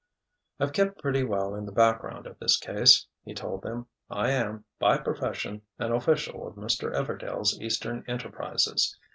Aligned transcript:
"I've 0.59 0.73
kept 0.73 0.99
pretty 0.99 1.23
well 1.23 1.53
in 1.53 1.67
the 1.67 1.71
background 1.71 2.25
of 2.25 2.39
this 2.39 2.57
case," 2.57 3.05
he 3.23 3.35
told 3.35 3.61
them. 3.61 3.85
"I 4.09 4.31
am, 4.31 4.65
by 4.79 4.97
profession, 4.97 5.61
an 5.77 5.91
official 5.91 6.47
of 6.47 6.55
Mr. 6.55 6.91
Everdail's 6.91 7.61
eastern 7.61 8.03
enterprises. 8.07 8.97